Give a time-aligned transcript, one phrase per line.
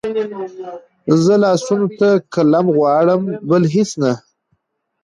[1.23, 4.11] زه لاسونو ته قلم غواړم بل هېڅ نه